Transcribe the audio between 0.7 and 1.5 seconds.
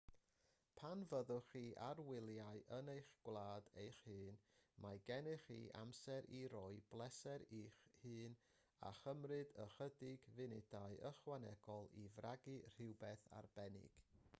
pan fyddwch